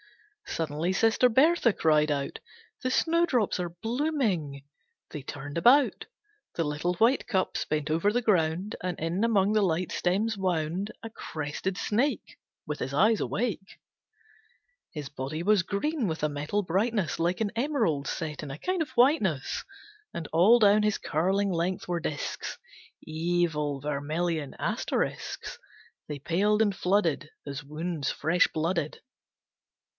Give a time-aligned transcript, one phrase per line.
[0.47, 2.39] Suddenly Sister Berthe cried out:
[2.81, 4.65] "The snowdrops are blooming!"
[5.11, 6.07] They turned about.
[6.55, 10.91] The little white cups bent over the ground, And in among the light stems wound
[11.03, 13.79] A crested snake, With his eyes awake.
[14.91, 18.81] His body was green with a metal brightness Like an emerald set in a kind
[18.81, 19.63] of whiteness,
[20.13, 22.57] And all down his curling length were disks,
[23.03, 25.59] Evil vermilion asterisks,
[26.09, 28.99] They paled and flooded As wounds fresh blooded.